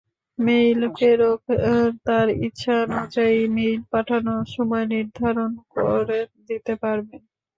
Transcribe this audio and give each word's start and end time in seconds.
Mail 0.39 0.81
প্রেরক 0.95 1.41
তাঁর 2.05 2.27
ইচ্ছানুযায়ী 2.47 3.39
মেইল 3.55 3.81
পাঠানোর 3.91 4.43
সময় 4.55 4.85
নির্ধারণ 4.93 5.51
করে 5.75 6.19
দিতে 6.47 6.73
পারবেন। 6.83 7.21